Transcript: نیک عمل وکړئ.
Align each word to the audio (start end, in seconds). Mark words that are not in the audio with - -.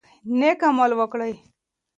نیک 0.39 0.59
عمل 0.69 0.91
وکړئ. 0.99 1.33